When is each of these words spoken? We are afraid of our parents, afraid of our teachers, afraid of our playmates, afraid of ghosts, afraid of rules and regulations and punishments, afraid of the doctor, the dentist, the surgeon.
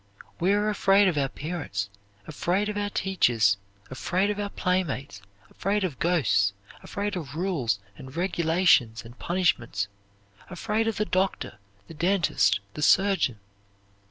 We 0.39 0.51
are 0.53 0.67
afraid 0.67 1.07
of 1.07 1.15
our 1.15 1.29
parents, 1.29 1.87
afraid 2.25 2.69
of 2.69 2.75
our 2.75 2.89
teachers, 2.89 3.57
afraid 3.91 4.31
of 4.31 4.39
our 4.39 4.49
playmates, 4.49 5.21
afraid 5.51 5.83
of 5.83 5.99
ghosts, 5.99 6.53
afraid 6.81 7.15
of 7.15 7.35
rules 7.35 7.77
and 7.95 8.15
regulations 8.17 9.05
and 9.05 9.19
punishments, 9.19 9.87
afraid 10.49 10.87
of 10.87 10.97
the 10.97 11.05
doctor, 11.05 11.59
the 11.87 11.93
dentist, 11.93 12.61
the 12.73 12.81
surgeon. 12.81 13.37